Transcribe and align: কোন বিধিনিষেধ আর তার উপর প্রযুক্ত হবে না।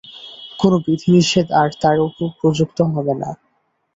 কোন 0.59 0.73
বিধিনিষেধ 0.85 1.47
আর 1.61 1.69
তার 1.81 1.97
উপর 2.07 2.27
প্রযুক্ত 2.39 2.79
হবে 2.93 3.13
না। 3.21 3.29